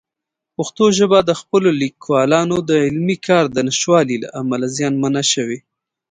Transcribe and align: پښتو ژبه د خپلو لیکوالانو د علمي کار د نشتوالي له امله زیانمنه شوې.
پښتو 0.55 0.85
ژبه 0.97 1.19
د 1.23 1.31
خپلو 1.41 1.69
لیکوالانو 1.81 2.57
د 2.69 2.71
علمي 2.85 3.17
کار 3.27 3.45
د 3.51 3.57
نشتوالي 3.67 4.17
له 4.23 4.29
امله 4.41 4.65
زیانمنه 4.77 5.21
شوې. 5.31 5.59